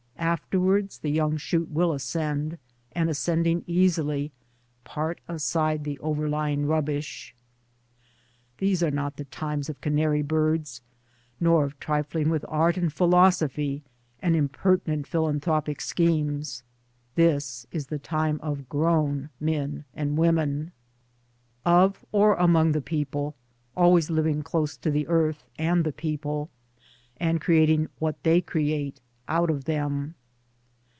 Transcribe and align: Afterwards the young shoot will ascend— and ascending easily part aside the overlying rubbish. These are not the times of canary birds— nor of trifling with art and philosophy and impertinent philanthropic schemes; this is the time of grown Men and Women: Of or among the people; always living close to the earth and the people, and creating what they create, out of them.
Afterwards 0.17 0.99
the 0.99 1.09
young 1.09 1.35
shoot 1.35 1.69
will 1.69 1.91
ascend— 1.91 2.57
and 2.93 3.09
ascending 3.09 3.63
easily 3.67 4.31
part 4.83 5.19
aside 5.27 5.83
the 5.83 5.97
overlying 5.99 6.67
rubbish. 6.67 7.33
These 8.59 8.83
are 8.83 8.91
not 8.91 9.17
the 9.17 9.25
times 9.25 9.67
of 9.67 9.81
canary 9.81 10.21
birds— 10.21 10.81
nor 11.41 11.65
of 11.65 11.77
trifling 11.79 12.29
with 12.29 12.45
art 12.47 12.77
and 12.77 12.93
philosophy 12.93 13.83
and 14.21 14.33
impertinent 14.35 15.07
philanthropic 15.07 15.81
schemes; 15.81 16.61
this 17.15 17.65
is 17.71 17.87
the 17.87 17.99
time 17.99 18.39
of 18.41 18.69
grown 18.69 19.31
Men 19.39 19.83
and 19.93 20.17
Women: 20.17 20.71
Of 21.65 22.05
or 22.11 22.35
among 22.35 22.71
the 22.73 22.81
people; 22.81 23.35
always 23.75 24.09
living 24.11 24.43
close 24.43 24.77
to 24.77 24.91
the 24.91 25.07
earth 25.07 25.43
and 25.57 25.83
the 25.83 25.91
people, 25.91 26.49
and 27.17 27.41
creating 27.41 27.89
what 27.99 28.21
they 28.23 28.39
create, 28.39 29.01
out 29.27 29.49
of 29.49 29.63
them. 29.63 30.13